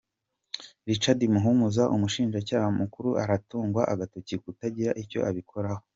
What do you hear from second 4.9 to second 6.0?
icyo abikoraho